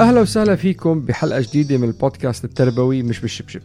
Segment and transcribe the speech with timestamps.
[0.00, 3.60] أهلا وسهلا فيكم بحلقة جديدة من البودكاست التربوي مش بالشبشب.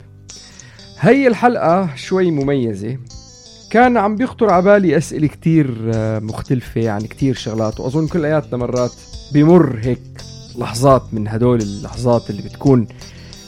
[1.00, 2.98] هي الحلقة شوي مميزة.
[3.72, 8.92] كان عم بيخطر على بالي أسئلة كتير آه، مختلفة عن كتير شغلات وأظن كلياتنا مرات
[9.34, 10.02] بمر هيك
[10.58, 12.88] لحظات من هدول اللحظات اللي بتكون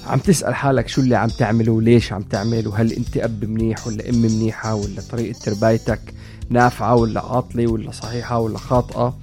[0.07, 4.09] عم تسأل حالك شو اللي عم تعمله وليش عم تعمل وهل أنت أب منيح ولا
[4.09, 5.99] أم منيحة ولا طريقة تربايتك
[6.49, 9.17] نافعة ولا عاطلة ولا صحيحة ولا خاطئة.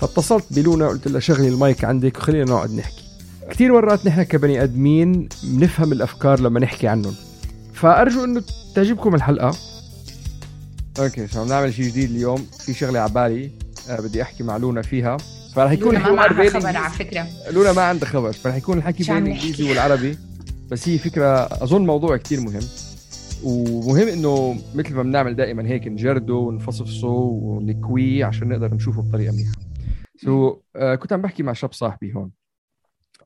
[0.00, 3.04] فاتصلت بلونا قلت لها شغلي المايك عندك وخلينا نقعد نحكي.
[3.50, 7.14] كثير مرات نحن كبني أدمين بنفهم الأفكار لما نحكي عنهم.
[7.74, 8.42] فأرجو إنه
[8.74, 9.56] تعجبكم الحلقة.
[10.98, 12.46] okay so نعمل شيء جديد اليوم.
[12.58, 13.50] في شغلة على بالي
[13.88, 15.16] أه بدي أحكي مع لونا فيها.
[15.54, 17.26] فرح يكون لونا ما معها خبر على فكرة.
[17.50, 20.18] لونا ما عندها خبر فرح يكون الحكي بين الانجليزي والعربي.
[20.70, 22.62] بس هي فكرة أظن موضوع كثير مهم.
[23.42, 29.52] ومهم إنه مثل ما بنعمل دائما هيك نجرده ونفصفصه ونكويه عشان نقدر نشوفه بطريقة منيحة.
[30.24, 32.30] سو so, uh, كنت عم بحكي مع شاب صاحبي هون.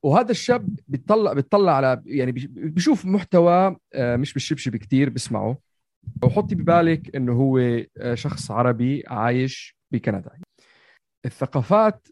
[0.03, 5.59] وهذا الشاب بيطلع بيطلع على يعني بيشوف محتوى uh, مش بالشبشب كثير بسمعه.
[6.23, 10.31] وحطي ببالك إنه هو uh, شخص عربي عايش بكندا.
[11.27, 12.09] الثقافات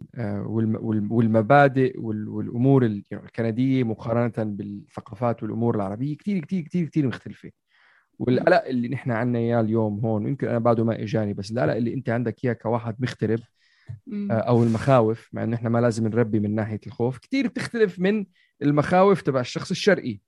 [1.10, 7.50] والمبادئ والأمور الكندية مقارنة بالثقافات والأمور العربية كثير كثير كثير كثير مختلفة.
[8.18, 11.94] والقلق اللي نحن عنا إياه اليوم هون يمكن أنا بعده ما إجاني بس القلق اللي
[11.94, 13.44] أنت عندك إياه كواحد مغترب آه،
[14.30, 17.18] أو المخاوف مع إنه إحنا ما لازم نربي من ناحية الخوف.
[17.18, 18.26] كثير بتختلف من
[18.62, 20.18] المخاوف تبع الشخص الشرقي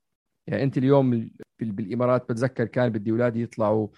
[0.46, 3.88] يعني أنت اليوم بالإمارات بتذكر كان بدي أولادي يطلعوا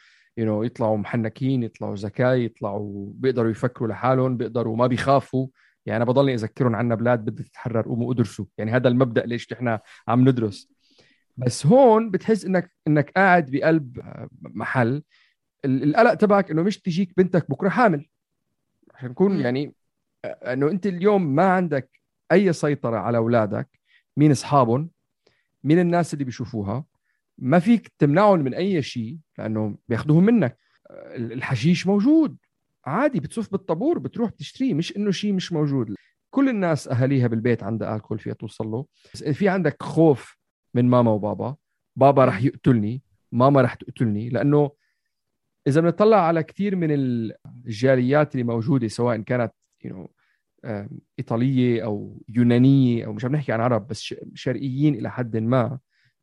[0.40, 5.46] you know, يطلعوا محنكين يطلعوا ذكاء يطلعوا بيقدروا يفكروا لحالهم بيقدروا ما بيخافوا.
[5.86, 9.80] يعني أنا بضلني أذكرهم عنا بلاد بدها تتحرر قوموا ادرسوا يعني هذا المبدأ ليش إحنا
[10.08, 10.72] عم ندرس.
[11.36, 14.00] بس هون بتحس انك إنك قاعد بقلب
[14.42, 15.02] محل.
[15.64, 18.06] القلق تبعك إنه مش تجيك بنتك بكرة حامل.
[18.96, 19.74] عشان نكون يعني
[20.24, 22.00] إنه أنت اليوم ما عندك
[22.32, 23.68] أي سيطرة على أولادك
[24.16, 24.90] مين أصحابهم
[25.64, 26.84] مين الناس اللي بيشوفوها
[27.38, 30.58] ما فيك تمنعهم من أي شيء لأنه بياخذوهم منك.
[31.16, 32.36] الحشيش موجود.
[32.84, 35.94] عادي بتصف بالطابور بتروح بتشتريه مش إنه شيء مش موجود.
[36.30, 38.86] كل الناس أهاليها بالبيت عندها ألكول فيها توصل له.
[39.14, 40.36] بس في عندك خوف
[40.74, 41.56] من ماما وبابا
[41.96, 43.02] بابا رح يقتلني
[43.32, 44.70] ماما رح تقتلني لأنه
[45.66, 49.52] إذا بنطلع على كثير من الجاليات اللي موجودة سواء كانت
[49.86, 50.08] know,
[51.18, 55.78] إيطالية أو يونانية أو مش عم نحكي عن عرب بس شرقيين إلى حد ما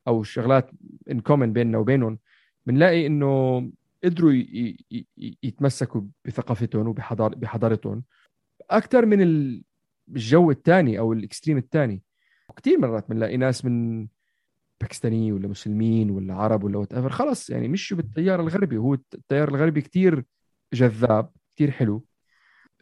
[0.08, 0.72] أو شغلات
[1.12, 2.20] in common بيننا وبينهم
[2.66, 3.72] بنلاقي إنه
[4.04, 4.34] قدروا
[5.44, 8.04] يتمسكوا بثقافتهم وبحضارتهم
[8.70, 9.22] أكثر من
[10.10, 12.04] الجو الثاني أو ال extreme الثاني
[12.50, 14.08] وكثير مرات بنلاقي ناس من
[14.84, 18.78] باكستاني ولا مسلمين ولا عرب ولا whatever خلص يعني مشوا بالتيار الغربي.
[18.78, 20.26] وهو التيار الغربي كثير
[20.74, 22.06] جذاب كثير حلو.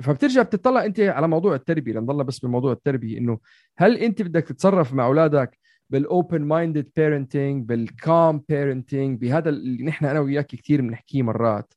[0.02, 3.40] فبترجع بتطلع أنت على موضوع التربية لنضلنا بس بموضوع التربية إنه
[3.78, 5.60] هل أنت بدك تتصرف مع أولادك
[5.90, 11.74] بال open minded parenting بال calm parenting بهذا اللي نحن أنا وياك كثير بنحكيه مرات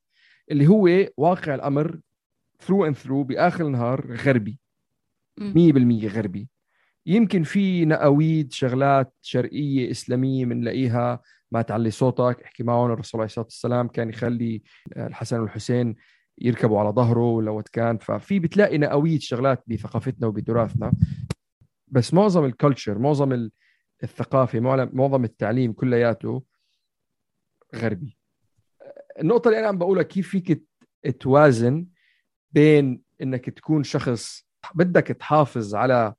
[0.50, 2.00] اللي هو واقع الأمر
[2.60, 4.58] through and through بآخر النهار غربي.
[5.40, 6.48] 100% غربي.
[7.06, 11.20] يمكن في نقاويد شغلات شرقية إسلامية بنلاقيها
[11.50, 14.62] ما تعلي صوتك أحكي معهم الرسول عليه الصلاة والسلام كان يخلي
[14.96, 15.96] الحسن والحسين
[16.38, 17.98] يركبوا على ظهره وات كان.
[17.98, 20.92] ففي بتلاقي نقاويد شغلات بثقافتنا وبتراثنا.
[21.88, 23.50] بس معظم ال culture معظم
[24.02, 24.60] الثقافة
[24.92, 26.42] معظم التعليم كلياته
[27.74, 28.18] غربي.
[29.20, 30.64] النقطة اللي أنا عم بقولها كيف فيك
[31.20, 31.86] توازن
[32.52, 36.14] بين إنك تكون شخص بدك تحافظ على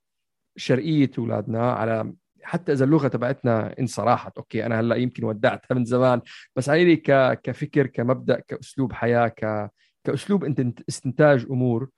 [0.56, 2.12] شرقية أولادنا على
[2.42, 6.20] حتى إذا اللغة تبعتنا ان صراحة okay أنا هلأ يمكن ودعتها من زمان
[6.56, 7.40] بس علي ك...
[7.42, 9.70] كفكر كمبدأ كأسلوب حياة ك...
[10.04, 11.88] كأسلوب انت استنتاج أمور.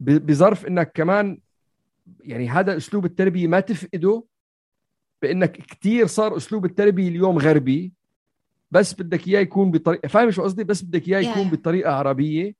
[0.00, 1.38] بظرف إنك كمان
[2.20, 4.24] يعني هذا أسلوب التربية ما تفقده
[5.22, 7.92] بإنك كثير صار أسلوب التربية اليوم غربي
[8.70, 12.54] بس بدك إياه يكون بطريقه فاهم شو قصدي؟ بس بدك إياه يكون بطريقة عربية.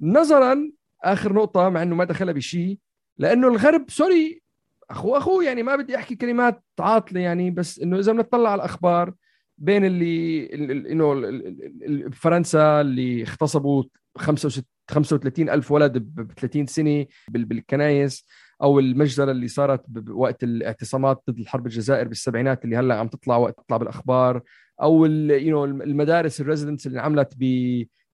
[0.00, 0.70] نظرا
[1.04, 2.78] آخر نقطة مع إنه ما دخلها بشيء
[3.18, 4.42] لأنه الغرب سوري
[4.90, 9.14] أخو أخو يعني ما بدي أحكي كلمات عاطلة يعني بس إنه إذا بنطلع على الأخبار
[9.58, 10.48] بين اللي
[10.92, 13.84] إنه فرنسا اللي اغتصبوا
[14.18, 18.26] 35 ألف ولد ب 30 سنة بالكنايس
[18.62, 23.56] أو المجزرة اللي صارت بوقت الاعتصامات ضد الحرب الجزائر بالسبعينات اللي هلأ عم تطلع وقت
[23.58, 24.42] تطلع بالأخبار
[24.82, 27.34] أو المدارس ال residence اللي انعملت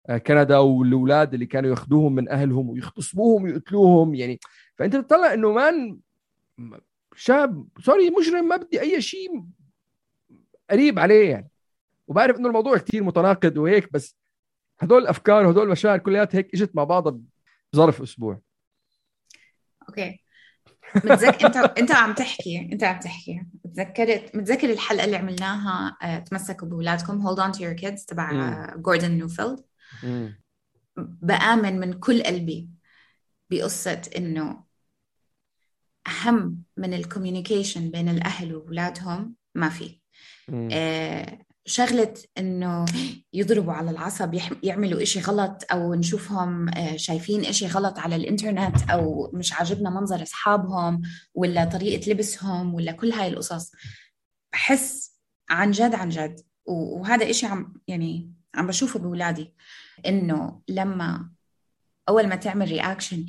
[0.08, 4.14] بكندا والأولاد اللي كانوا ياخذوهم من أهلهم ويغتصبوهم ويقتلوهم.
[4.14, 4.40] يعني
[4.78, 5.98] فأنت بتطلع إنه man
[7.16, 9.44] شاب سوري مجرم ما بدي أي شيء
[10.70, 11.48] قريب عليه يعني.
[12.06, 14.16] وبعرف إنه الموضوع كثير متناقض وهيك بس
[14.80, 17.18] هدول الأفكار وهدول المشاعر كلياتها هيك إجت مع بعضها
[17.72, 18.40] بظرف أسبوع.
[19.88, 20.18] okay.
[20.96, 23.42] متذكر انت أنت عم تحكي أنت عم تحكي.
[23.74, 27.20] تذكرت متذكر الحلقة اللي عملناها آه، تمسكوا بأولادكم.
[27.20, 29.60] hold on to your kids تبع Gordon Neufeld
[30.96, 32.70] بآمن من كل قلبي
[33.50, 34.64] بقصة إنه
[36.06, 40.00] أهم من ال communication بين الأهل وأولادهم ما في.
[40.72, 42.84] آه شغلة إنه
[43.32, 49.30] يضربوا على العصب يعملوا إشي غلط أو نشوفهم آه، شايفين إشي غلط على الإنترنت أو
[49.34, 51.02] مش عاجبنا منظر أصحابهم
[51.34, 53.72] ولا طريقة لبسهم ولا كل هاي القصص.
[54.52, 55.12] بحس
[55.50, 56.40] عن جد عن جد.
[56.64, 59.54] وهذا إشي عم يعني عم بشوفه بولادي
[60.06, 61.30] إنه لما
[62.08, 63.26] أول ما تعمل رياكشن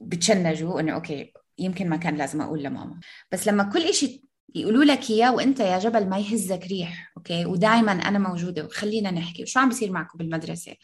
[0.00, 3.00] بتشنجوا إنه okay يمكن ما كان لازم أقول لماما.
[3.32, 7.92] بس لما كل إشي يقولوا لك إياه وأنت يا جبل ما يهزك ريح okay؟ ودائما
[7.92, 9.42] أنا موجودة وخلينا نحكي.
[9.42, 10.74] وشو عم بيصير معكم بالمدرسة؟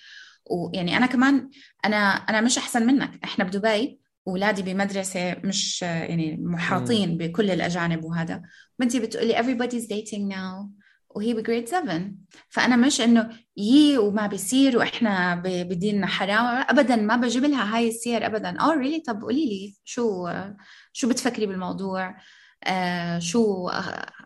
[0.51, 1.51] ويعني أنا كمان
[1.85, 3.25] أنا أنا مش أحسن منك.
[3.25, 8.43] إحنا بدبي اولادي بمدرسة مش يعني محاطين بكل الأجانب وهذا.
[8.79, 10.84] بنتي بتقولي everybody's dating now.
[11.15, 12.01] وهي ب grade 7
[12.49, 16.65] فأنا مش إنه يي وما بيصير وإحنا بديننا حرام.
[16.69, 18.61] ابدا ما بجيب لها هاي السير ابدا.
[18.61, 20.29] آه really طب قولي لي شو
[20.93, 22.17] شو بتفكري بالموضوع؟
[22.65, 23.69] آه شو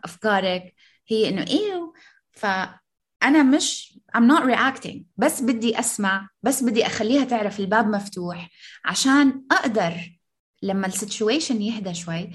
[0.03, 0.73] أفكارك؟
[1.07, 1.93] هي إنه إيه
[2.31, 4.97] فأنا مش I'm not reacting.
[5.17, 8.49] بس بدي أسمع بس بدي أخليها تعرف الباب مفتوح
[8.85, 10.19] عشان أقدر
[10.63, 12.29] لما ال situation يهدى شوي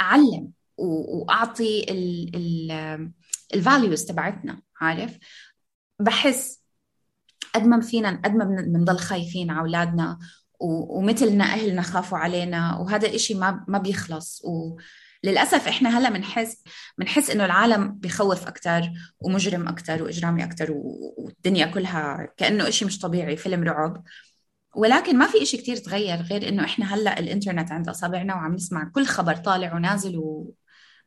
[0.00, 1.86] أعلم وأعطي
[3.54, 5.18] ال values تبعتنا عارف؟
[6.00, 6.64] بحس
[7.54, 10.18] قد ما فينا قد ما بنضل خايفين على أولادنا
[10.60, 14.42] ومثلنا أهلنا خافوا علينا وهذا الإشي ما ما بيخلص.
[14.44, 14.78] و
[15.24, 16.62] للاسف إحنا هلأ بنحس
[16.98, 20.68] بنحس إنه العالم بخوف أكثر ومجرم أكثر وإجرامي أكثر
[21.18, 24.04] والدنيا كلها كأنه شيء مش طبيعي فيلم رعب.
[24.76, 28.90] ولكن ما في شيء كتير تغير غير إنه إحنا هلأ الإنترنت عند أصابعنا وعم نسمع
[28.94, 30.54] كل خبر طالع ونازل و...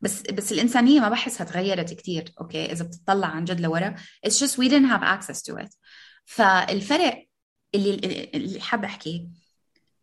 [0.01, 3.95] بس بس الانسانيه ما بحسها تغيرت كتير أوكي؟ إذا بتطلع عن جد لورا
[4.27, 5.69] it's just we didn't have access to it.
[6.25, 7.27] فالفرق
[7.75, 9.27] اللي اللي حابة أحكيه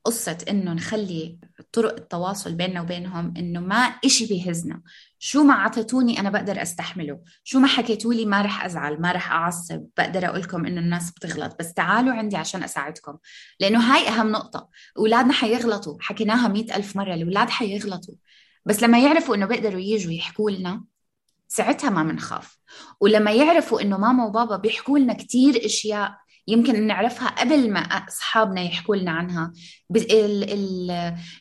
[0.05, 1.39] قصة إنه نخلي
[1.73, 4.83] طرق التواصل بيننا وبينهم إنه ما إشي بيهزنا.
[5.19, 7.21] شو ما عطيتوني أنا بقدر أستحمله.
[7.45, 11.57] شو ما حكيتولي ما رح أزعل ما رح أعصب بقدر أقول لكم إنه الناس بتغلط.
[11.59, 13.19] بس تعالوا عندي عشان أساعدكم.
[13.61, 14.69] لأنه هاي أهم نقطة.
[14.99, 15.97] أولادنا حيغلطوا.
[16.01, 17.15] حكيناها مئة ألف مرة.
[17.15, 18.15] الأولاد حيغلطوا.
[18.65, 20.85] بس لما يعرفوا إنه بيقدروا يجوا يحكوا لنا
[21.49, 22.59] ساعتها ما بنخاف
[23.01, 26.17] ولما يعرفوا إنه ماما وبابا بيحكوا لنا كتير إشياء
[26.49, 29.53] يمكن نعرفها قبل ما أصحابنا يحكوا لنا عنها.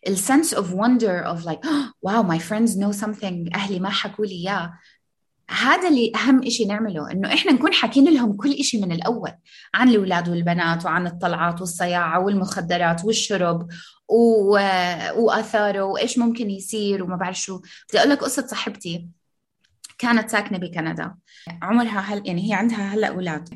[0.08, 1.60] ال sense of wonder of like
[2.02, 4.74] wow my friends know something أهلي ما حكوا لي إياه.
[5.50, 9.32] هذا اللي أهم شيء نعمله إنه إحنا نكون حاكين لهم كل شيء من الأول
[9.74, 13.68] عن الأولاد والبنات وعن الطلعات والصياعة والمخدرات والشرب
[14.08, 14.52] و...
[15.16, 17.62] وأثاره وإيش ممكن يصير وما بعرف شو.
[17.90, 19.08] بدي أقول لك قصة صاحبتي
[19.98, 21.16] كانت ساكنة بكندا.
[21.62, 23.50] عمرها هل يعني هي عندها هلأ أولاد.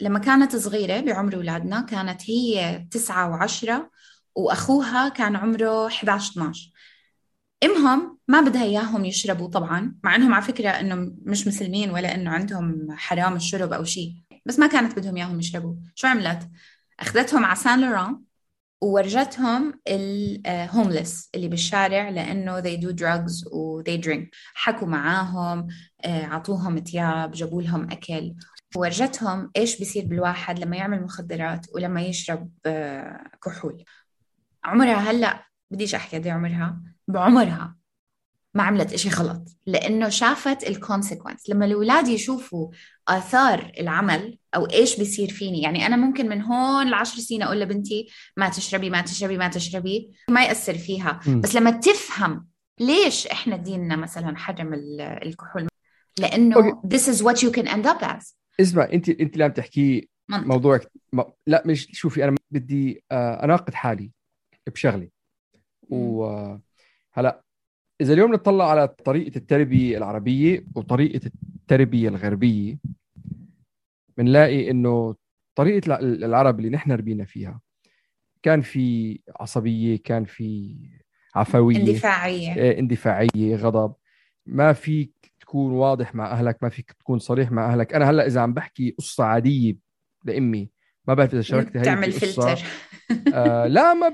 [0.00, 3.90] لما كانت صغيرة بعمر أولادنا كانت هي تسعة وعشرة
[4.34, 6.70] وأخوها كان عمره 11 12
[7.64, 12.30] إمهم ما بدها إياهم يشربوا طبعا مع إنهم على فكرة إنه مش مسلمين ولا إنه
[12.30, 14.14] عندهم حرام الشرب أو شيء
[14.46, 15.74] بس ما كانت بدهم إياهم يشربوا.
[15.94, 16.48] شو عملت؟
[17.00, 18.20] أخذتهم على سان لوران
[18.80, 24.28] وورجتهم ال homeless اللي بالشارع لأنه they do drugs و they drink.
[24.54, 25.66] حكوا معاهم
[26.04, 28.34] اعطوهم ثياب جابوا لهم أكل.
[28.76, 32.50] ورجتهم إيش بيصير بالواحد لما يعمل مخدرات ولما يشرب
[33.44, 33.84] كحول.
[34.64, 37.76] عمرها هلأ بديش أحكي قد إيه عمرها؟ بعمرها.
[38.54, 42.70] ما عملت إشي غلط لأنه شافت ال consequence لما الأولاد يشوفوا
[43.08, 48.08] آثار العمل أو إيش بيصير فيني يعني أنا ممكن من هون لعشر سنين أقول لبنتي
[48.36, 51.20] ما تشربي ما تشربي ما تشربي ما يأثر فيها.
[51.26, 51.40] م.
[51.40, 52.46] بس لما تفهم
[52.80, 55.68] ليش إحنا ديننا مثلا حرم الكحول
[56.18, 56.74] لأنه okay.
[56.86, 58.34] this is what you can end up as.
[58.60, 60.80] إسمع أنت أنت اللي عم تحكي موضوع
[61.46, 64.10] لا مش شوفي أنا بدي آه، أناقض حالي
[64.66, 65.11] بشغلي.
[65.92, 67.42] وهلا
[68.00, 72.78] إذا اليوم نطلع على طريقة التربية العربية وطريقة التربية الغربية
[74.16, 75.14] بنلاقي إنه
[75.54, 77.60] طريقة العرب اللي نحن ربينا فيها
[78.42, 80.76] كان في عصبية كان في
[81.34, 82.52] عفوية اندفاعية.
[82.52, 83.94] آه، اندفاعية غضب.
[84.46, 87.94] ما فيك تكون واضح مع أهلك ما فيك تكون صريح مع أهلك.
[87.94, 89.76] أنا هلأ إذا عم بحكي قصة عادية
[90.24, 90.70] لأمي
[91.08, 92.58] ما بعرف إذا شاركت هي تعمل فلتر.
[93.34, 94.08] آه لا ما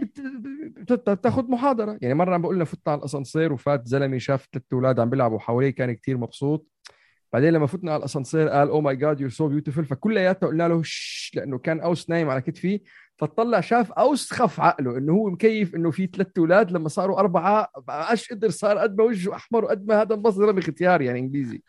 [0.91, 1.99] بتاخذ محاضرة.
[2.03, 5.39] يعني مرة عم بقول لنا فتنا على الأسانسير وفات زلمة شاف ثلاث أولاد عم بيلعبوا
[5.39, 6.67] حواليه كان كتير مبسوط.
[7.33, 10.83] بعدين لما فتنا على الأسانسير قال oh my god you're so beautiful فكلياتنا قلنا له
[10.83, 12.81] شش لأنه كان أوس نايم على كتفي.
[13.17, 16.71] فطلع شاف أوس خف عقله إنه هو مكيف إنه في ثلاث أولاد.
[16.73, 20.61] لما صاروا أربعة عادش قدر صار قد ما وجهه أحمر وقد ما هذا انبسط رمي
[20.61, 21.63] ختيار يعني إنجليزي.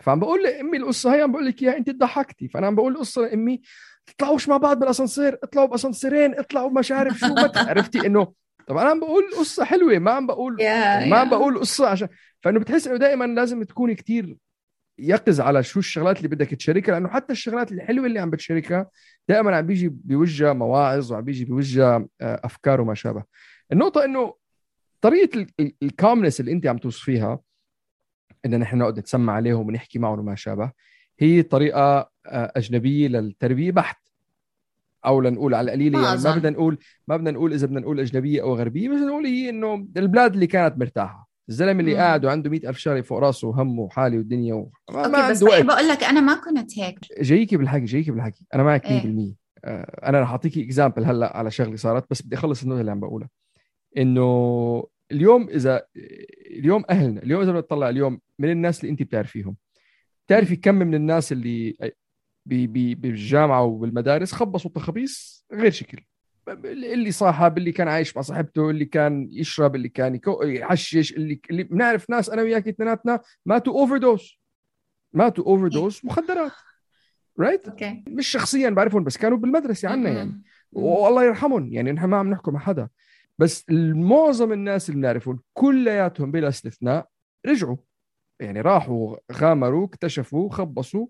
[0.00, 2.48] فعم بقول لأمي القصة هي عم بقول لك إياها أنت ضحكتي.
[2.48, 3.60] فأنا عم بقول القصة لأمي
[4.06, 7.26] تطلعوش مع بعض بالأسانسير اطلعوا بأسانسيرين اطلعوا مش عارف شو
[7.68, 8.32] عرفتي إنه
[8.66, 10.56] طب أنا عم بقول قصة حلوة ما عم بقول
[11.10, 12.08] ما عم بقول قصة عشان
[12.42, 14.36] فإنه بتحس إنه دائما لازم تكوني كتير
[14.98, 18.90] يقظ على شو الشغلات اللي بدك تشاركها لأنه حتى الشغلات الحلوة اللي عم بتشاركها
[19.28, 23.24] دائما عم بيجي بوجهها مواعظ وعم بيجي بوجهها آه، أفكار وما شابه.
[23.72, 24.34] النقطة إنه
[25.00, 25.46] طريقة
[25.82, 27.40] الكامنس اللي أنت عم توصفيها
[28.46, 30.72] إن نحن نقعد نتسمع عليهم ونحكي معهم وما شابه
[31.20, 34.04] هي طريقة أجنبية للتربية بحت.
[35.06, 36.78] أو لنقول على القليلة يعني ما بدنا نقول
[37.08, 40.46] ما بدنا نقول إذا بدنا نقول أجنبية أو غربية بس نقول هي إنه البلاد اللي
[40.46, 41.28] كانت مرتاحة.
[41.48, 44.70] الزلمة اللي قاعد وعنده مئة ألف شغلة فوق راسه وهمه وحالي والدنيا و...
[44.90, 46.98] ما, ما بس عنده بقول لك أنا ما كنت هيك.
[47.20, 48.46] جايكي بالحكي جايكي بالحكي.
[48.54, 52.36] أنا معك 100% إيه؟ آه، أنا رح أعطيكي اكزامبل هلأ على شغلة صارت بس بدي
[52.36, 53.28] أخلص النقطة اللي عم بقولها.
[53.96, 55.82] إنه اليوم اذا
[56.50, 59.56] اليوم أهلنا اليوم إذا بنطلع اليوم من الناس اللي انت بتعرفيهم.
[60.26, 61.76] بتعرفي كم من الناس اللي
[62.46, 66.04] بالجامعة وبالمدارس خبصوا تخبيص غير شكل.
[66.64, 71.62] اللي صاحب اللي كان عايش مع صاحبته اللي كان يشرب اللي كان يحشش اللي اللي
[71.62, 74.38] بنعرف ناس أنا وياك اثنيناتنا ماتوا overdose
[75.12, 76.52] ماتوا overdose مخدرات.
[77.40, 77.70] right right?
[77.70, 78.08] okay.
[78.08, 80.42] مش شخصيا بعرفهم بس كانوا بالمدرسة عنا يعني.
[80.72, 81.72] والله يرحمهم.
[81.72, 82.88] يعني نحن ما عم نحكم مع حدا.
[83.38, 87.08] بس معظم الناس اللي بنعرفهم كلياتهم بلا استثناء
[87.46, 87.76] رجعوا.
[88.40, 91.06] يعني راحوا غامروا اكتشفوا خبصوا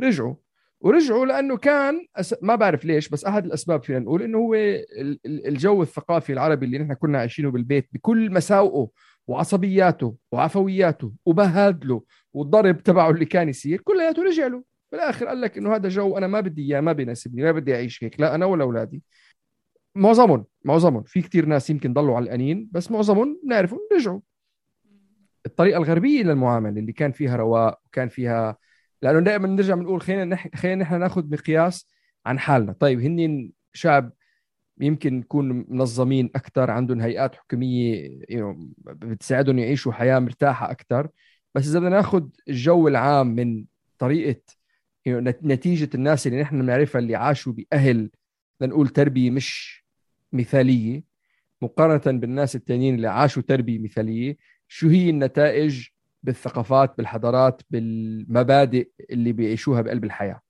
[0.00, 0.34] رجعوا.
[0.80, 2.34] ورجعوا لأنه كان أس...
[2.42, 4.54] ما بعرف ليش بس أحد الأسباب فينا نقول إنه هو
[5.26, 8.88] الجو الثقافي العربي اللي نحن كنا عايشينه بالبيت بكل مساوئه
[9.26, 12.02] وعصبياته وعفوياته وبهادله
[12.34, 14.62] والضرب تبعه اللي كان يصير كلياته رجع له.
[14.92, 18.04] بالآخر قال لك إنه هذا جو أنا ما بدي إياه ما بيناسبني ما بدي أعيش
[18.04, 19.02] هيك لا أنا ولا أولادي.
[19.94, 24.20] معظمهم معظمهم في كثير ناس يمكن ضلوا علقانين بس معظمهم بنعرفهم رجعوا.
[25.46, 28.56] الطريقة الغربية للمعاملة اللي كان فيها رواء وكان فيها
[29.02, 30.48] لأنه دائما نرجع بنقول خلينا نح...
[30.54, 31.88] خلينا نحن نأخذ مقياس
[32.26, 32.72] عن حالنا.
[32.72, 34.12] طيب هن شعب
[34.80, 38.10] يمكن يكون منظمين أكثر عندهم هيئات حكومية
[38.80, 41.08] بتساعدهم يعيشوا حياة مرتاحة أكثر
[41.54, 43.64] بس إذا بدنا نأخذ الجو العام من
[43.98, 44.40] طريقة
[45.08, 48.10] نتيجة الناس اللي نحن بنعرفها اللي عاشوا بأهل
[48.60, 49.84] لنقول تربية مش
[50.32, 51.02] مثالية.
[51.62, 54.36] مقارنة بالناس التانيين اللي عاشوا تربية مثالية
[54.68, 55.88] شو هي النتائج
[56.26, 60.40] بالثقافات بالحضارات بالمبادئ اللي بيعيشوها بقلب الحياة.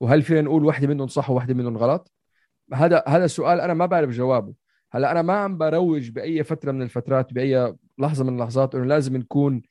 [0.00, 2.12] وهل فينا نقول واحدة منهم صح وواحدة منهم غلط؟
[2.74, 4.54] هذا هذا السؤال أنا ما بعرف جوابه.
[4.92, 9.16] هلأ أنا ما عم بروج بأي فترة من الفترات بأي لحظة من اللحظات إنه لازم
[9.16, 9.62] نكون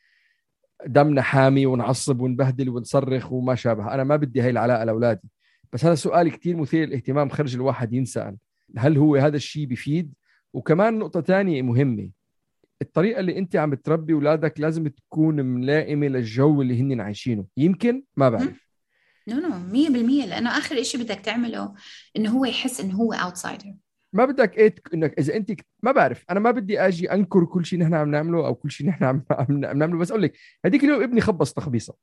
[0.85, 3.93] دمنا حامي ونعصب ونبهدل ونصرخ وما شابه.
[3.93, 5.29] أنا ما بدي هاي العلاقة لأولادي.
[5.73, 8.37] بس هذا سؤال كثير مثير للاهتمام خرج الواحد ينسأل.
[8.77, 10.13] هل هو هذا الشيء بفيد؟
[10.53, 12.09] وكمان نقطة ثانية مهمة.
[12.81, 17.45] الطريقة اللي انت عم بتربي اولادك لازم تكون ملائمة للجو اللي هن عايشينه.
[17.57, 18.67] يمكن ما بعرف.
[19.27, 21.73] no no 100% لأنه آخر شيء بدك تعمله
[22.17, 23.73] إنه هو يحس إنه هو outsider
[24.13, 25.51] ما بدك إيه إنك إذا أنت
[25.83, 26.25] ما بعرف.
[26.29, 29.59] أنا ما بدي آجي أنكر كل شيء نحن عم نعمله أو كل شيء نحن عم
[29.59, 29.97] نعمله.
[29.97, 31.95] بس أقول لك هذيك اليوم ابني خبص تخبيصة.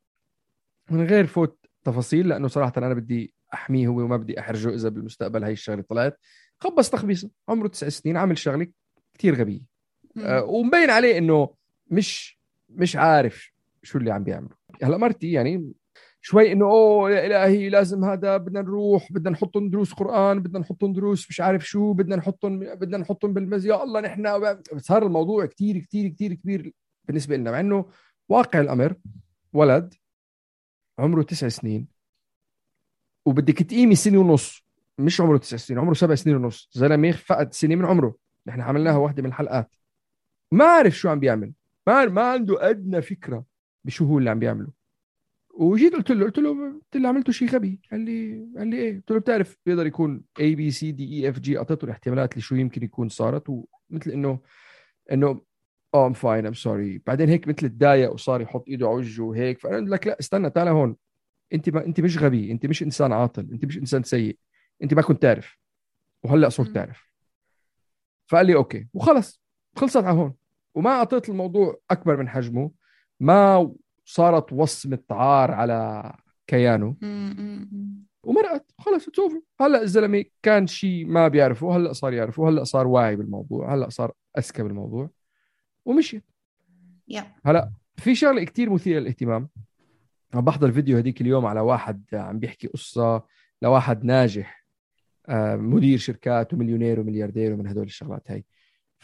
[0.91, 5.45] من غير فوت تفاصيل لأنه صراحة أنا بدي أحميه هو وما بدي أحرجه إذا بالمستقبل
[5.45, 6.19] هي الشغلة طلعت.
[6.61, 7.31] خبص تخبيصة.
[7.49, 8.67] عمره تسع سنين عامل شغلة
[9.15, 9.74] كثير غبية.
[10.17, 11.55] ومبين عليه إنه
[11.91, 13.53] مش مش عارف
[13.83, 15.73] شو اللي عم بيعمله هلا مرتي يعني
[16.21, 20.93] شوي إنه أوه يا إلهي لازم هذا بدنا نروح بدنا نحطهم دروس قرآن بدنا نحطهم
[20.93, 25.79] دروس مش عارف شو بدنا نحطهم بدنا نحطهم بالمز يا الله نحن صار الموضوع كثير
[25.79, 26.73] كثير كثير كبير
[27.05, 27.91] بالنسبة لنا مع إنه
[28.29, 28.95] واقع الأمر
[29.53, 29.95] ولد
[30.99, 31.87] عمره تسع سنين
[33.27, 34.65] وبدك تقيمي سنة ونص
[34.99, 36.69] مش عمره تسع سنين عمره سبع سنين ونص.
[36.73, 38.17] زلمة فقد سنة من عمره.
[38.47, 39.75] نحن عملناها واحدة من الحلقات.
[40.55, 41.53] ما عارف شو عم بيعمل.
[41.87, 43.45] ما ما عنده أدنى فكرة
[43.85, 44.69] بشو هو اللي عم بيعمله.
[45.55, 48.97] وجيت قلت له قلت له قلت له عملته شيء غبي؟ قال لي قال لي إيه؟
[48.97, 52.43] قلت له بتعرف بيقدر يكون A B C D E F G اعطيته الاحتمالات اللي
[52.43, 54.39] شو يمكن يكون صارت ومثل إنه
[55.13, 55.41] إنه
[55.95, 59.59] آه I'm fine I'm sorry بعدين هيك مثل تضايق وصار يحط إيده على وجهه وهيك.
[59.59, 60.97] فأنا لك لا استنى تعال هون.
[61.53, 64.39] أنت ما أنت مش غبي أنت مش إنسان عاطل أنت مش إنسان سيء.
[64.83, 65.59] أنت ما كنت تعرف
[66.23, 67.11] وهلأ صرت تعرف.
[68.27, 68.89] فقال لي okay.
[68.95, 69.43] وخلص
[69.77, 70.35] خلصت على هون.
[70.75, 72.71] وما أعطيت الموضوع أكبر من حجمه.
[73.21, 73.73] ما
[74.05, 76.13] صارت وصمة عار على
[76.47, 76.97] كيانه
[78.23, 79.21] ومرقت خلص it's
[79.61, 81.77] هلأ الزلمة كان شيء ما بيعرفه.
[81.77, 82.49] هلأ صار يعرفه.
[82.49, 83.75] هلأ صار واعي بالموضوع.
[83.75, 85.11] هلأ صار أذكى بالموضوع.
[85.85, 86.25] ومشيت
[87.13, 87.25] yeah.
[87.47, 89.49] هلأ في شغلة كتير مثيرة للاهتمام.
[90.35, 93.23] عم بحضر فيديو هذيك اليوم على واحد عم بيحكي قصة
[93.63, 94.65] لواحد ناجح
[95.29, 98.45] آه، مدير شركات ومليونير وملياردير ومن هدول الشغلات هاي.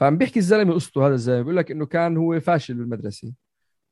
[0.01, 3.33] فعم بيحكي الزلمة قصته هذا الزلمة بيقول لك إنه كان هو فاشل بالمدرسة.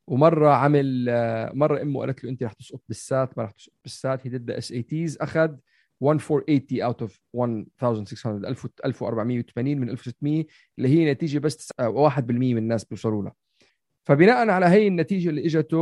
[0.06, 3.72] ومرة عمل آه، مرة أمه قالت له أنت رح تسقط بال SAT ما رح تسقط
[3.84, 4.26] بال SAT.
[4.26, 5.56] هي ضد SATs أخذ
[6.02, 8.48] 1480 out of 1600
[8.84, 10.44] 1480 من 1600
[10.78, 13.34] اللي هي نتيجة بس 1% من الناس بيوصلوا لها.
[14.04, 15.76] فبناء على هي النتيجة اللي إجته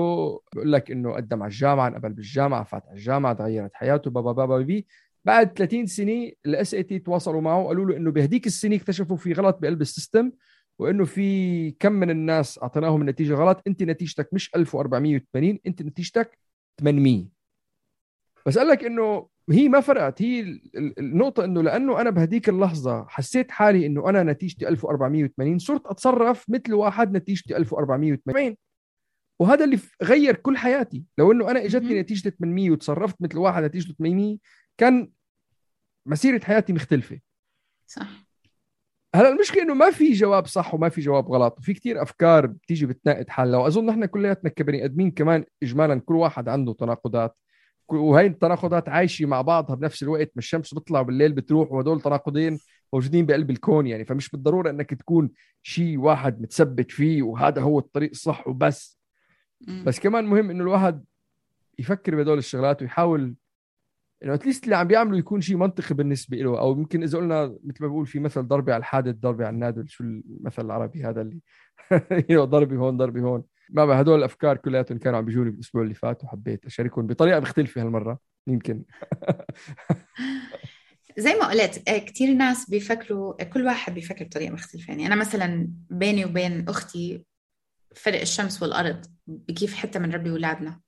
[0.55, 4.59] بقول لك إنه قدم على الجامعة انقبل بالجامعة فات على الجامعة تغيرت حياته بابا بابا
[4.59, 4.87] بي.
[5.27, 9.59] بعد 30 سنة ال SAT تواصلوا معه وقالوا له إنه بهديك السنة اكتشفوا في غلط
[9.63, 10.33] بقلب ال system
[10.79, 16.39] وإنه في كم من الناس أعطيناهم النتيجه غلط أنت نتيجتك مش 1480 أنت نتيجتك
[16.81, 17.25] 800
[18.47, 23.51] بس قال لك إنه هي ما فرقت هي النقطة إنه لأنه أنا بهديك اللحظة حسيت
[23.51, 28.57] حالي إنه أنا نتيجتي 1480 صرت أتصرف مثل واحد نتيجتي 1480
[29.39, 31.05] وهذا اللي غير كل حياتي.
[31.19, 34.39] لو إنه أنا إجتني نتيجة 800 وتصرفت مثل واحد نتيجته 800
[34.79, 35.11] كان
[36.07, 37.19] مسيرة حياتي مختلفة.
[37.87, 38.27] صح.
[39.15, 41.59] هلا المشكلة إنه ما في جواب صح وما في جواب غلط.
[41.59, 46.49] وفي كتير أفكار بتيجي بتناقض حالها وأظن نحن كلياتنا كبني آدمين كمان اجمالا كل واحد
[46.49, 47.37] عنده تناقضات.
[47.89, 50.31] وهي التناقضات عايشة مع بعضها بنفس الوقت.
[50.35, 52.59] ما الشمس بتطلع بالليل بتروح وهدول تناقضين
[52.93, 54.05] موجودين بقلب الكون يعني.
[54.05, 55.31] فمش بالضرورة إنك تكون
[55.63, 58.99] شيء واحد متثبت فيه وهذا هو الطريق الصح وبس.
[59.85, 61.05] بس كمان مهم إنه الواحد
[61.79, 63.35] يفكر بهدول الشغلات ويحاول
[64.27, 67.79] إنه اتليست اللي عم بيعمله يكون شيء منطقي بالنسبة له أو يمكن إذا قلنا مثل
[67.81, 71.41] ما بقول في مثل ضربة على الحادث ضربة على النادل شو المثل العربي هذا اللي
[72.45, 73.45] ضربي هون ضربي هون.
[73.71, 78.19] ما هدول الأفكار كلياتهم كانوا عم بيجوني بالأسبوع اللي فات وحبيت أشاركهم بطريقة مختلفة هالمرة
[78.47, 78.85] يمكن.
[81.19, 84.91] زي ما قلت كثير ناس بيفكروا كل واحد بيفكر بطريقة مختلفة.
[84.91, 87.25] يعني أنا مثلا بيني وبين أختي
[87.97, 90.81] فرق الشمس والأرض بكيف حتى من ربي اولادنا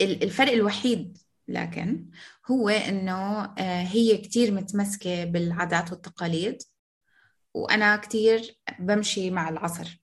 [0.00, 2.10] الفرق الوحيد لكن
[2.50, 6.62] هو إنه آه، هي كثير متمسكة بالعادات والتقاليد
[7.54, 10.02] وأنا كثير بمشي مع العصر.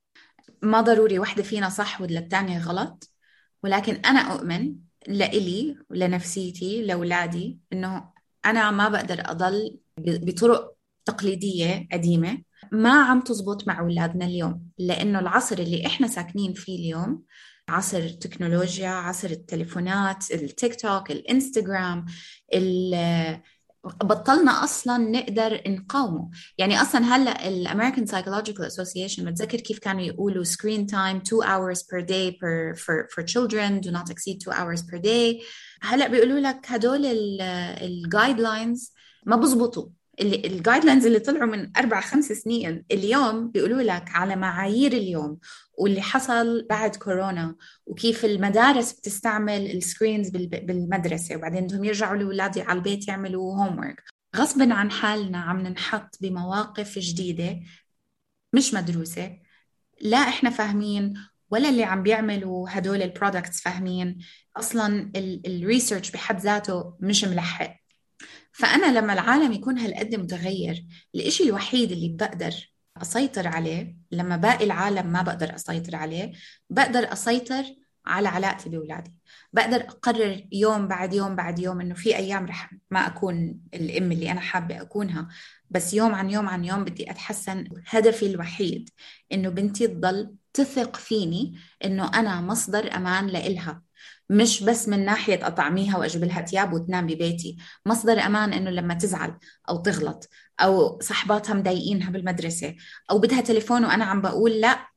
[0.62, 3.10] ما ضروري وحدة فينا صح والثانيه غلط
[3.64, 4.76] ولكن أنا أؤمن
[5.08, 8.12] لإلي ولنفسيتي لأولادي إنه
[8.46, 10.76] أنا ما بقدر أضل بطرق
[11.06, 12.42] تقليدية قديمة.
[12.72, 17.24] ما عم تزبط مع أولادنا اليوم لأنه العصر اللي إحنا ساكنين فيه اليوم
[17.72, 22.06] عصر التكنولوجيا عصر التليفونات التيك توك الانستغرام
[24.04, 26.30] بطلنا أصلا نقدر نقاومه.
[26.58, 31.80] يعني أصلا هلأ ال American Psychological Association بتذكر كيف كانوا يقولوا screen time 2 hours
[31.84, 35.44] per day per for for children do not exceed 2 hours per day.
[35.82, 37.06] هلأ بيقولوا لك هدول
[37.82, 38.94] ال guidelines
[39.26, 39.88] ما بزبطوا.
[40.22, 45.38] ال guidelines اللي طلعوا من أربع خمس سنين اليوم بيقولوا لك على معايير اليوم
[45.78, 47.56] واللي حصل بعد كورونا
[47.86, 54.04] وكيف المدارس بتستعمل ال screens بالمدرسة وبعدين بدهم يرجعوا لأولادي على البيت يعملوا homework
[54.36, 57.60] غصبا عن حالنا عم ننحط بمواقف جديدة
[58.54, 59.38] مش مدروسة
[60.02, 61.14] لا إحنا فاهمين
[61.52, 64.18] ولا اللي عم بيعملوا هدول ال products فاهمين.
[64.58, 65.12] أصلا
[65.46, 67.81] ال research بحد ذاته مش ملحق.
[68.52, 70.86] فأنا لما العالم يكون هالقد متغير
[71.16, 76.32] الإشي الوحيد اللي بقدر أسيطر عليه لما باقي العالم ما بقدر أسيطر عليه
[76.70, 77.64] بقدر أسيطر
[78.06, 79.14] على علاقتي بأولادي.
[79.54, 84.32] بقدر أقرر يوم بعد يوم بعد يوم إنه في أيام رح ما أكون الأم اللي
[84.32, 85.28] أنا حابة أكونها
[85.70, 87.68] بس يوم عن يوم عن يوم بدي أتحسن.
[87.88, 88.90] هدفي الوحيد
[89.32, 93.82] إنه بنتي تضل تثق فيني إنه أنا مصدر أمان لإلها.
[94.30, 97.58] مش بس من ناحية أطعميها وأجيب لها ثياب وتنام ببيتي.
[97.86, 99.38] مصدر أمان إنه لما تزعل
[99.70, 102.76] أو تغلط أو صحباتها مضايقينها بالمدرسة
[103.12, 104.88] أو بدها تليفون وأنا عم بقول لا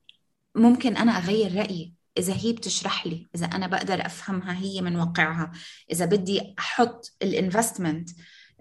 [0.55, 1.95] ممكن أنا أغير رأيي.
[2.19, 5.53] إذا هي بتشرح لي إذا أنا بقدر أفهمها هي من واقعها.
[5.93, 8.11] إذا بدي أحط الانفستمنت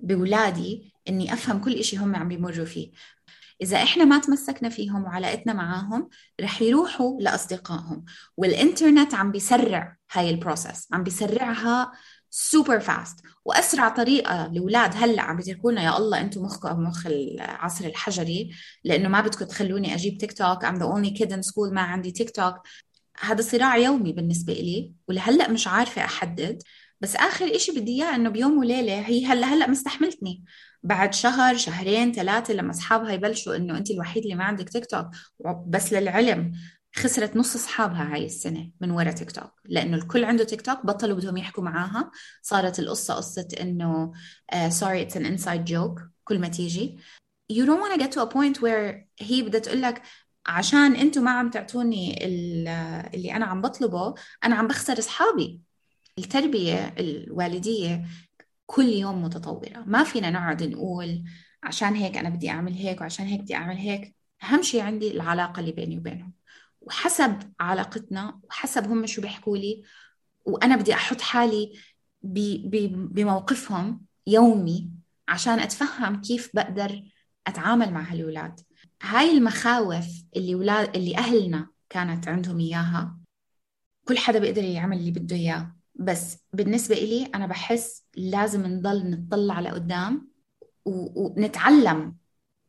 [0.02, 2.92] بولادي إني أفهم كل إشي هم عم بيمروا فيه.
[3.62, 6.10] إذا إحنا ما تمسكنا فيهم وعلاقتنا معاهم
[6.42, 8.06] رح يروحوا لأصدقائهم.
[8.38, 11.92] والإنترنت عم بيسرع هاي ال process عم بيسرعها
[12.30, 18.52] super fast وأسرع طريقة الاولاد هلأ عم بيتركونا يا الله أنتم مخكم مخ العصر الحجري
[18.84, 22.12] لأنه ما بدكم تخلوني أجيب تيك توك I'm the only kid in school ما عندي
[22.12, 22.56] تيك توك
[23.20, 26.64] هذا صراع يومي بالنسبة لي ولهلأ مش عارفة أحدد.
[27.02, 30.44] بس آخر إشي بدي إياه إنه بيوم وليلة هي هلأ هلأ مستحملتني.
[30.84, 35.08] بعد شهر شهرين ثلاثة لما أصحابها يبلشوا إنه انت الوحيد اللي ما عندك تيك توك
[35.68, 36.54] بس للعلم
[36.96, 41.18] خسرت نص أصحابها هاي السنة من وراء تيك توك لأنه الكل عنده تيك توك بطلوا
[41.18, 42.12] بدهم يحكوا معاها.
[42.42, 44.12] صارت القصة قصة إنه
[44.70, 46.98] sorry it's an inside joke كل ما تيجي.
[47.54, 50.02] You don't want to get to a point where هي بدها تقول لك
[50.46, 52.26] عشان أنتم ما عم تعطوني
[53.14, 55.62] اللي أنا عم بطلبه أنا عم بخسر أصحابي.
[56.18, 58.06] التربية الوالدية
[58.66, 59.84] كل يوم متطورة.
[59.88, 61.24] ما فينا نقعد نقول
[61.64, 64.16] عشان هيك أنا بدي أعمل هيك وعشان هيك بدي أعمل هيك.
[64.44, 66.34] أهم شيء عندي العلاقة اللي بيني وبينهم.
[66.82, 69.84] وحسب علاقتنا وحسب هم شو بيحكوا لي
[70.46, 71.74] وأنا بدي أحط حالي
[72.24, 74.90] بموقفهم يومي
[75.28, 77.04] عشان أتفهم كيف بقدر
[77.48, 78.60] أتعامل مع هالولاد.
[79.02, 83.18] هاي المخاوف اللي ولاد اللي أهلنا كانت عندهم إياها
[84.06, 85.73] كل حدا بيقدر يعمل اللي بده إياه.
[85.96, 90.28] بس بالنسبة إلي أنا بحس لازم نضل نطلع لقدام
[90.86, 92.16] ونتعلم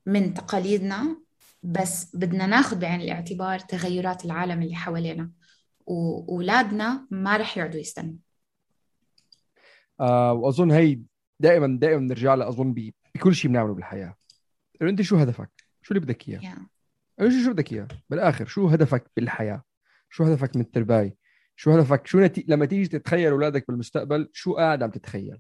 [0.07, 1.17] من تقاليدنا
[1.63, 5.31] بس بدنا ناخذ بعين الاعتبار تغيرات العالم اللي حوالينا
[5.87, 8.17] واولادنا ما رح يقعدوا يستنوا
[10.01, 11.01] آه وأظن هي
[11.41, 12.75] دائما دائما بنرجع لها أظن
[13.15, 14.15] بكل شيء بنعمله بالحياة
[14.83, 15.51] إنه أنت شو هدفك؟
[15.83, 16.59] شو اللي بدك إياه؟ yeah.
[17.21, 19.63] شو شو بدك إياه؟ بالآخر شو هدفك بالحياة؟
[20.11, 21.17] شو هدفك من الترباية؟
[21.57, 22.45] شو هدفك؟ شو نتي...
[22.49, 25.39] لما تيجي تتخيل أولادك بالمستقبل شو قاعد عم تتخيل؟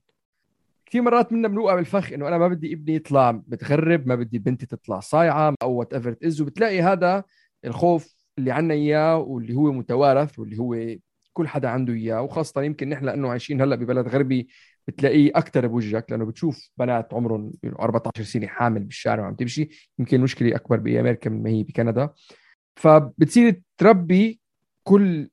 [0.87, 4.66] كثير مرات منا بنوقع بالفخ إنه أنا ما بدي ابني يطلع متغرب ما بدي بنتي
[4.66, 7.24] تطلع صايعة أو whatever else وبتلاقي هذا
[7.64, 10.96] الخوف اللي عنا إياه واللي هو متوارث واللي هو
[11.33, 14.48] كل حدا عنده إياه وخاصة يمكن نحن لأنه عايشين هلأ ببلد غربي
[14.88, 20.57] بتلاقيه أكثر بوجهك لأنه بتشوف بنات عمرهم 14 سنة حامل بالشارع وعم تمشي يمكن المشكلة
[20.57, 22.11] أكبر بأمريكا من ما هي بكندا
[22.77, 24.40] فبتصير تربي
[24.85, 25.31] كل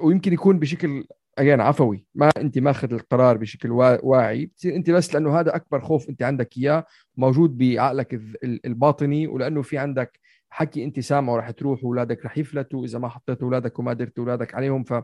[0.00, 1.04] ويمكن يكون بشكل
[1.38, 2.06] اجين عفوي.
[2.14, 4.46] ما أنت ماخذ القرار بشكل واعي.
[4.46, 9.78] بتصير أنت بس لأنه هذا أكبر خوف أنت عندك إياه موجود بعقلك الباطني ولأنه في
[9.78, 14.18] عندك حكي أنت سامعه رح تروح وأولادك رح يفلتوا إذا ما حطيت أولادك وما درت
[14.18, 14.84] أولادك عليهم.
[14.84, 15.02] ف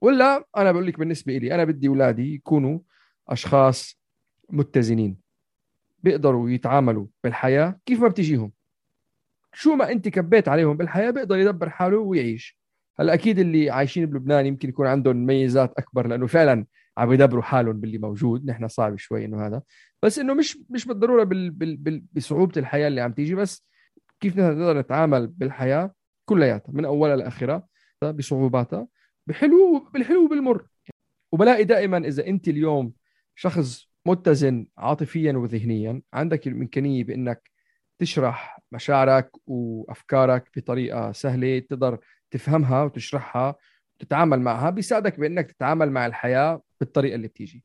[0.00, 2.78] ولا أنا بقول لك بالنسبة لي أنا بدي أولادي يكونوا
[3.28, 4.00] أشخاص
[4.50, 5.16] متزنين.
[6.02, 8.52] بيقدروا يتعاملوا بالحياة كيف ما بتجيهم.
[9.52, 12.63] شو ما أنت كبيت عليهم بالحياة بيقدر يدبر حاله ويعيش.
[13.00, 16.66] هلا أكيد اللي عايشين بلبنان يمكن يكون عندهم ميزات أكبر لأنه فعلا
[16.98, 18.46] عم يدبروا حالهم باللي موجود.
[18.46, 19.62] نحن صعب شوي إنه هذا.
[20.02, 23.66] بس إنه مش مش بالضرورة بال بال بال بصعوبة الحياة اللي عم تيجي بس
[24.20, 25.92] كيف نقدر نتعامل بالحياة
[26.24, 27.66] كلياتها من أولها لاخرها
[28.02, 28.86] بصعوباتها
[29.26, 30.66] بحلو بالحلو وبالمر.
[31.32, 32.92] وبلاقي دائما إذا أنت اليوم
[33.34, 37.50] شخص متزن عاطفيا وذهنيا عندك الإمكانية بإنك
[37.98, 41.98] تشرح مشاعرك وأفكارك بطريقة سهلة تقدر
[42.34, 43.54] تفهمها وتشرحها
[43.94, 47.64] وتتعامل معها بيساعدك بإنك تتعامل مع الحياة بالطريقة اللي بتيجي.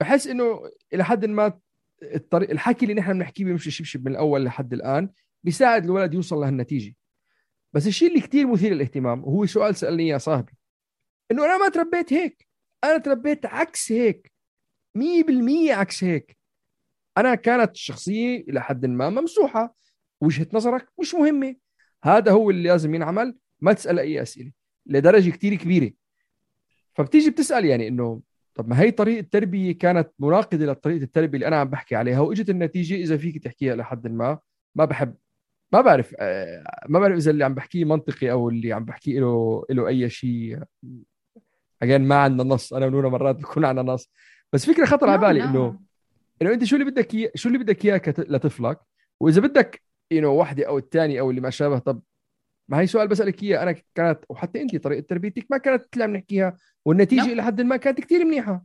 [0.00, 1.58] بحس إنه إلى حد ما
[2.02, 5.10] الطريق الحكي اللي نحن بنحكيه بيمشي شبشب من الأول لحد الآن
[5.44, 6.94] بيساعد الولد يوصل لهالنتيجة.
[7.72, 10.52] بس الشيء اللي كثير مثير للاهتمام وهو سؤال سألني إياه صاحبي.
[11.30, 12.48] إنه أنا ما تربيت هيك.
[12.84, 14.32] أنا تربيت عكس هيك.
[14.98, 16.36] 100% عكس هيك.
[17.18, 19.74] أنا كانت الشخصيه إلى حد ما ممسوحة.
[20.20, 21.56] وجهة نظرك مش مهمة.
[22.04, 23.36] هذا هو اللي لازم ينعمل.
[23.60, 24.52] ما تسأل أي أسئلة
[24.86, 25.90] لدرجة كثير كبيرة.
[26.94, 28.20] فبتيجي بتسأل يعني إنه
[28.54, 32.50] طب ما هي طريقة تربيه كانت مناقضة لطريقة التربية اللي أنا عم بحكي عليها وإجت
[32.50, 34.38] النتيجة إذا فيك تحكيها لحد ما
[34.74, 35.14] ما بحب
[35.72, 39.64] ما بعرف آه، ما بعرف إذا اللي عم بحكيه منطقي أو اللي عم بحكيه له
[39.70, 40.60] له أي شيء
[41.82, 44.10] اجين ما عندنا نص أنا ونونا مرات بكون عندنا نص.
[44.52, 45.80] بس فكرة خطر على بالي إنه
[46.42, 48.80] إنه أنت شو اللي بدك إياه شو اللي بدك إياه لطفلك؟
[49.20, 52.02] وإذا بدك انه وحده أو الثانية أو اللي ما شابه طب
[52.68, 53.62] ما هي سؤال بسألك إياه.
[53.62, 57.76] أنا كانت وحتى أنت طريقة تربيتك ما كانت اللي عم نحكيها والنتيجة إلى حد ما
[57.76, 58.64] كانت كثير منيحة.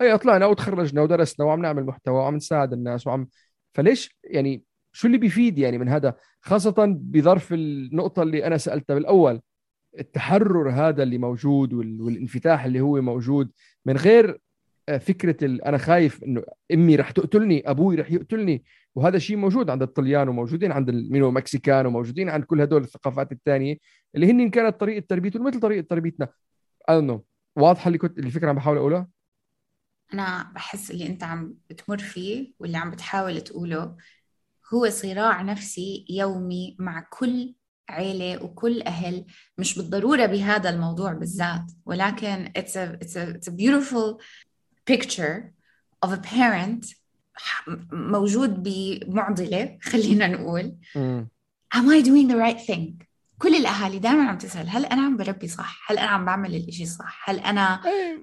[0.00, 3.28] أي طلعنا وتخرجنا ودرسنا وعم نعمل محتوى وعم نساعد الناس وعم
[3.74, 9.40] فليش يعني شو اللي بيفيد يعني من هذا؟ خاصة بظرف النقطة اللي أنا سألتها بالأول.
[9.98, 13.50] التحرر هذا اللي موجود والانفتاح اللي هو موجود
[13.86, 14.40] من غير
[14.88, 18.64] آه، فكرة أنا خايف إنه أمي رح تقتلني أبوي رح يقتلني.
[18.94, 23.76] وهذا الشيء موجود عند الطليان وموجودين عند المينو Mexican وموجودين عند كل هدول الثقافات الثانية
[24.14, 26.28] اللي هن كانت طريقة تربيتهم مثل طريقة تربيتنا.
[26.90, 29.08] واضحة اللي كنت الفكرة عم بحاول أقولها؟
[30.14, 33.96] أنا بحس اللي أنت عم بتمر فيه واللي عم بتحاول تقوله
[34.74, 37.54] هو صراع نفسي يومي مع كل
[37.88, 39.24] عيلة وكل أهل
[39.58, 44.20] مش بالضرورة بهذا الموضوع بالذات ولكن it's a, it's a, it's a beautiful
[44.86, 45.52] picture
[46.06, 46.94] of a parent
[47.92, 50.76] موجود بمعضلة خلينا نقول.
[51.74, 53.04] am I doing the right thing?
[53.38, 56.86] كل الأهالي دائما عم تسأل هل أنا عم بربي صح؟ هل أنا عم بعمل الإشي
[56.86, 57.80] صح؟ هل أنا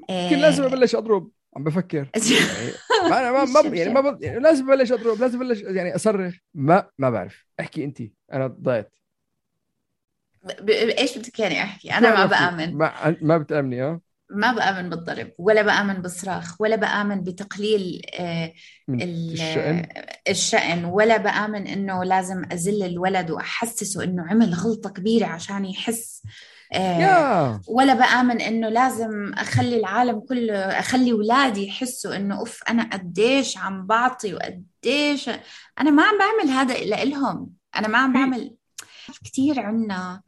[0.09, 1.31] إيه كل لازم أبلش أضرب.
[1.57, 2.09] عم بفكر.
[3.11, 6.33] يعني ما ما, ما يعني ما يعني لازم أبلش أضرب لازم ابلش يعني أصرخ.
[6.53, 7.45] ما ما بعرف.
[7.59, 8.01] احكي أنت.
[8.33, 8.89] أنا ضايت.
[10.69, 12.77] إيش بدك يعني أحكي؟ أنا ما بآمن.
[12.77, 14.01] ما ما بتآمني آه.
[14.35, 18.53] ما بآمن بالضرب ولا بآمن بالصراخ ولا بآمن بتقليل آه،
[18.89, 19.87] الشأن.
[20.29, 26.23] الشأن ولا بآمن إنه لازم أزل الولد وأحسسه إنه عمل غلطة كبيرة عشان يحس
[26.73, 33.57] آه، ولا بآمن إنه لازم أخلي العالم كله أخلي أولادي يحسوا إنه أوف أنا قديش
[33.57, 35.29] عم بعطي وقديش
[35.79, 38.55] أنا ما عم بعمل هذا إلا إلهم أنا ما عم بعمل
[39.25, 40.21] كثير عنا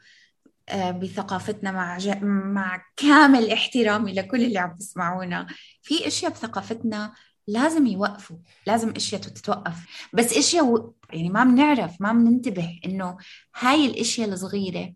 [0.72, 2.24] بثقافتنا مع ج...
[2.24, 5.48] مع كامل احترامي لكل اللي عم تسمعونا
[5.82, 7.14] في أشياء بثقافتنا
[7.48, 10.08] لازم يوقفوا لازم أشياء تتوقف.
[10.14, 10.94] بس أشياء و...
[11.14, 13.18] يعني ما بنعرف ما بننتبه إنه
[13.60, 14.94] هاي الأشياء الصغيرة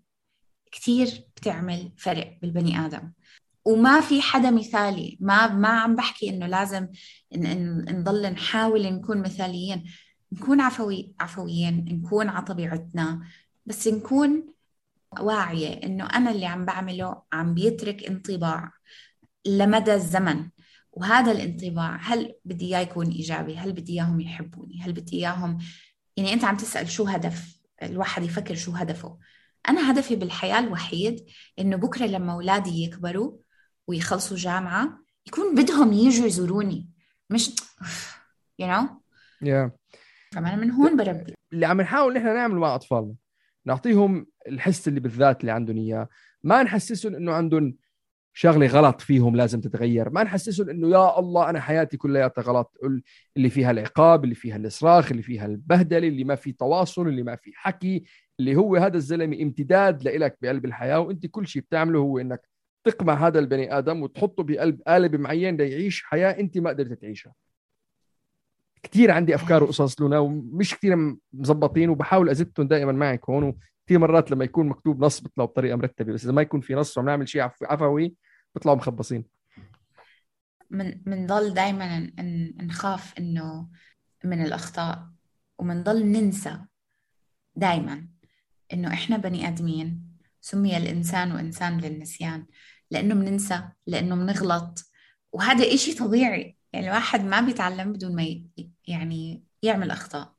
[0.72, 3.12] كثير بتعمل فرق بالبني آدم.
[3.66, 6.88] وما في حدا مثالي ما ما عم بحكي إنه لازم
[7.34, 9.84] نضل نحاول نكون مثاليين.
[10.32, 13.22] نكون عفوي عفويين نكون على طبيعتنا
[13.66, 14.57] بس نكون
[15.20, 18.72] واعية إنه أنا اللي عم بعمله عم بيترك انطباع
[19.46, 20.50] لمدى الزمن.
[20.92, 25.58] وهذا الانطباع هل بدي إياه يكون إيجابي؟ هل بدي إياهم يحبوني؟ هل بدي إياهم
[26.18, 29.18] يعني أنت عم تسأل شو هدف؟ الواحد يفكر شو هدفه.
[29.70, 31.26] أنا هدفي بالحياة الوحيد
[31.60, 33.38] إنه بكرة لما أولادي يكبروا
[33.88, 36.90] ويخلصوا جامعة يكون بدهم يجوا يزوروني.
[37.30, 37.50] مش
[38.62, 38.84] you know
[39.44, 39.70] yeah.
[40.32, 41.34] فأنا من هون بربي.
[41.54, 43.16] اللي عم نحاول نحن نعمله مع أطفالنا
[43.66, 46.10] نعطيهم الحس اللي بالذات اللي عندهم إياه.
[46.44, 47.76] ما نحسسهم إنه عندهم
[48.34, 50.10] شغلة غلط فيهم لازم تتغير.
[50.10, 52.78] ما نحسسهم إنه يا الله أنا حياتي كلياتها غلط
[53.38, 57.36] اللي فيها العقاب اللي فيها الصراخ اللي فيها البهدلة اللي ما في تواصل اللي ما
[57.36, 58.04] في حكي
[58.40, 62.48] اللي هو هذا الزلمة امتداد لإلك بقلب الحياة وأنت كل شيء بتعمله هو إنك
[62.84, 67.34] تقمع هذا البني آدم وتحطه بقلب قالب معين ليعيش حياة أنت ما قدرت تعيشها.
[68.84, 73.56] كثير عندي أفكار وقصص لنا ومش كثير مزبطين وبحاول أزتهم دائما معك هون
[73.88, 76.98] وكثير مرات لما يكون مكتوب نص بيطلعوا بطريقة مرتبة بس إذا ما يكون في نص
[76.98, 78.16] وعم نعمل شيء عفوي
[78.56, 79.26] بيطلعوا مخبصين.
[80.70, 82.12] من بنضل دائما
[82.62, 83.68] نخاف إنه
[84.24, 85.08] من الأخطاء
[85.60, 86.60] ومنضل ننسى
[87.56, 88.08] دائما
[88.74, 90.04] إنه إحنا بني آدمين
[90.42, 92.46] سمي الإنسان انسان للنسيان
[92.92, 94.92] لأنه بننسى لأنه بنغلط
[95.32, 96.58] وهذا إشي طبيعي.
[96.74, 98.44] يعني الواحد ما بيتعلم بدون ما
[98.88, 100.34] يعني يعمل أخطاء.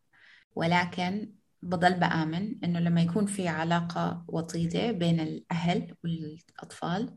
[0.55, 7.17] ولكن بضل بآمن إنه لما يكون في علاقة وطيدة بين الأهل والأطفال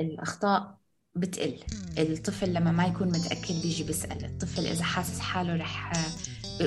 [0.00, 0.78] الأخطاء
[1.14, 1.58] بتقل.
[1.98, 4.24] الطفل لما ما يكون متأكد بيجي بيسأل.
[4.24, 5.92] الطفل إذا حاسس حاله رح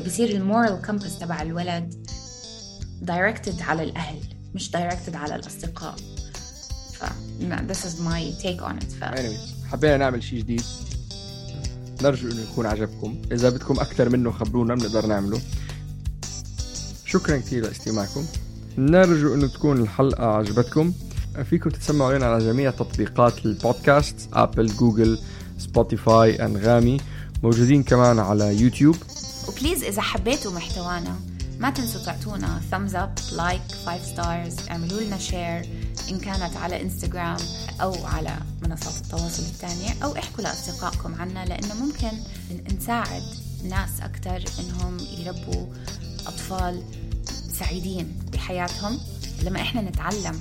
[0.05, 2.07] بصير ال moral compass تبع الولد
[3.01, 4.19] directed على الأهل
[4.55, 5.95] مش directed على الأصدقاء.
[6.93, 7.03] ف
[7.71, 8.91] this is my take on it.
[8.91, 9.03] ف...
[9.71, 10.63] حبينا نعمل شيء جديد.
[12.01, 13.21] نرجو إنه يكون عجبكم.
[13.31, 15.41] إذا بدكم أكثر منه خبرونا بنقدر نعمله.
[17.13, 18.26] شكرا كثير لاستماعكم.
[18.78, 20.93] نرجو إنه تكون الحلقة عجبتكم.
[21.49, 25.19] فيكم تتسمعوا لنا على جميع تطبيقات البودكاست آبل جوجل
[25.58, 26.97] سبوتيفاي أنغامي.
[27.43, 28.95] موجودين كمان على يوتيوب.
[29.47, 31.15] و please إذا حبيتوا محتوانا
[31.60, 35.69] ما تنسوا تعطونا thumbs up like 5 stars اعملوا لنا share
[36.10, 37.38] إن كانت على إنستغرام
[37.82, 42.17] أو على منصات التواصل الثانية أو احكوا لأصدقائكم عنا لأنه ممكن
[42.78, 43.23] نساعد
[43.69, 45.65] ناس أكثر إنهم يربوا
[46.28, 46.84] أطفال
[47.53, 48.99] سعيدين بحياتهم.
[49.43, 50.39] لما إحنا نتعلم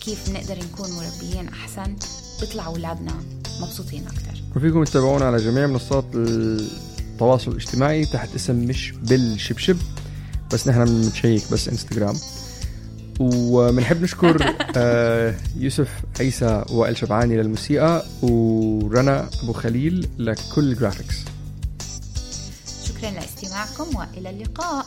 [0.00, 1.96] كيف نقدر نكون مربيين أحسن
[2.40, 3.12] بيطلعوا أولادنا
[3.60, 9.76] مبسوطين أكثر وفيكم تتابعونا على جميع منصات التواصل الاجتماعي تحت اسم مش بالشبشب.
[10.52, 12.16] بس نحن بنشيك بس إنستغرام.
[13.20, 15.88] وبنحب نشكر آه، يوسف
[16.20, 21.16] عيسى وائل شبعاني للموسيقى ورنا أبو خليل لكل الجرافيكس
[22.84, 24.86] شكرا لاستماعكم وإلى اللقاء.